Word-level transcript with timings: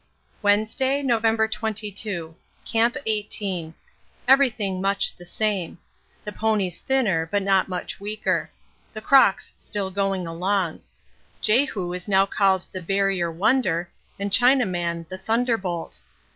Wednesday, 0.41 1.03
November 1.03 1.47
22. 1.47 2.35
Camp 2.65 2.97
18. 3.05 3.75
Everything 4.27 4.81
much 4.81 5.15
the 5.15 5.27
same. 5.27 5.77
The 6.25 6.31
ponies 6.31 6.79
thinner 6.79 7.29
but 7.31 7.43
not 7.43 7.67
much 7.69 7.99
weaker. 7.99 8.49
The 8.93 9.01
crocks 9.01 9.53
still 9.59 9.91
going 9.91 10.25
along. 10.25 10.81
Jehu 11.39 11.93
is 11.93 12.07
now 12.07 12.25
called 12.25 12.65
'The 12.73 12.81
Barrier 12.81 13.31
Wonder' 13.31 13.91
and 14.19 14.31
Chinaman 14.31 15.07
'The 15.07 15.19
Thunderbolt.' 15.19 16.01